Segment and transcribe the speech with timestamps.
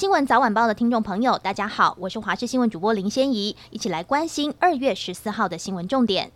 [0.00, 6.32] 新闻早晚报的听众朋友，大家好，我是华视新闻主播林仙怡，一起来关心二月十四号的新闻重点。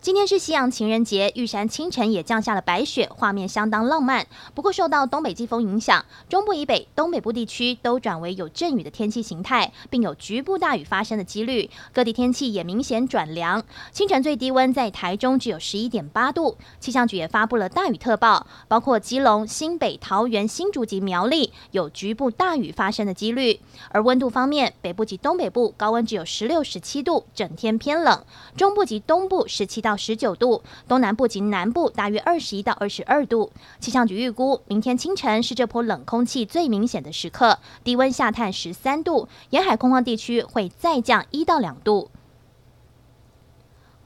[0.00, 4.24] 今天是西洋情人节，玉山清晨也降下了白雪，画面相当浪漫。
[4.54, 11.68] 不过受到东北季风影响，中部以北、东北部地区都转为有阵雨的天气形态，并有局部大雨发生的几率。
[11.92, 13.60] 各地天气也明显转凉。
[13.90, 16.56] 清晨最低温在台中只有十一点八度。
[16.78, 23.58] 气象局也发布了大雨特报，包括基隆、新北、桃园、新竹及苗栗有局部大雨发生的几率。
[23.90, 28.20] 而温度方面，北部及东北部高温只有十六、十七度，整天偏冷；
[28.56, 33.50] 中部及东部十七到到十九度，东南部及南部大约二十一到二十二度。
[33.80, 42.10] 气象局预估，明天清晨是这波冷空气最明显的时刻，低温下探十三度，沿海空旷地区会再降一到两度。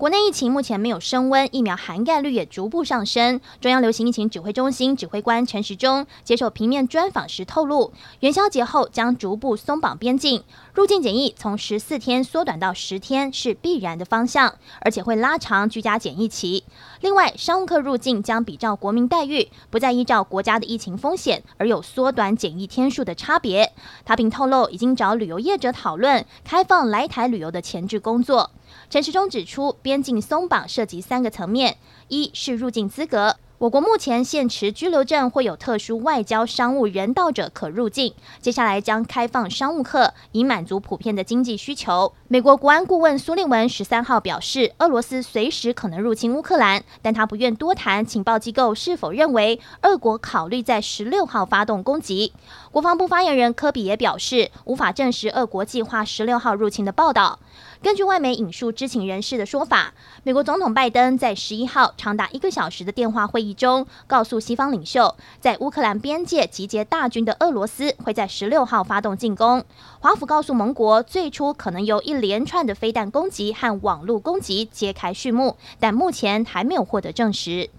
[0.02, 3.40] 国内疫情目前没有升温，疫苗涵盖率也逐步上升。
[3.60, 10.42] 中央流行疫情指挥中心指挥官陈时中接受平面专访时透露，元宵节后将逐步松绑边境，
[10.74, 16.64] 入境检疫从十四天缩短到十天是必然的方向，而且会拉长居家检疫期。
[17.02, 23.72] 另外，商务客入境将比照国民待遇，不再依照国家的疫情风险而有缩短检疫天数的差别。
[24.04, 28.52] 他并透露，已经找旅游业者讨论开放来台旅游的前置工作。
[28.88, 33.36] 陈时中指出，边境松绑涉及三个层面：一是入境资格。
[33.62, 38.12] 我国目前现持居留证或有特殊外交、商务、人道者可入境。
[38.40, 42.12] 接下来将开放商务客，以满足普遍的经济需求。
[42.26, 52.32] 美国国安顾问苏利文十三号表示，俄罗斯随时可能入侵乌克兰，但他不愿多谈情报机构是否认为俄国考虑在十六号发动攻击。
[52.72, 57.38] 国防部发言人科比也表示，无法证实俄国计划十六号入侵的报道。
[57.80, 69.64] 根据外媒引述知情人士的说法，美国总统拜登在十一号长达一个小时的电话会议中，告诉西方领袖，在乌克兰边界集结大军的俄罗斯会在十六号发动进攻。
[70.00, 77.70] 华府告诉盟国，最初可能由一连串的飞弹攻击和网络攻击揭开序幕，但目前还没有获得证实。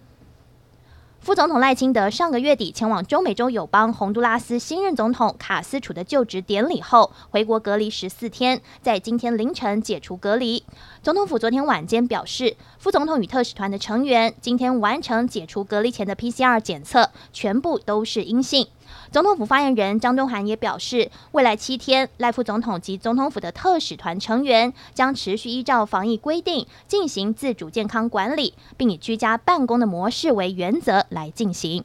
[1.23, 10.65] 副总统赖清德上个月底前往中美洲友邦洪都拉斯新任总统卡斯楚的就职典礼后，回国隔离十四天，在今天凌晨解除隔离。
[11.01, 18.67] 总统府昨天晚间表示，副总统与特使团的成员今天完成解除隔离前的 PCR 检测，全部都是阴性。
[19.11, 31.83] 总统府发言人张东涵也表示，未来七天，赖副总统及总统府的特使团成员将持续依照防疫规定进行自主健康管理，并以居家办公的模式为原则来进行。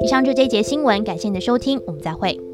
[0.00, 2.47] 以上就这一节新闻，感谢您的收听，我们再会。